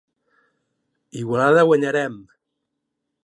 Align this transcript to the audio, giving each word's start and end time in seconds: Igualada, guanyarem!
Igualada, 1.21 1.67
guanyarem! 1.67 2.15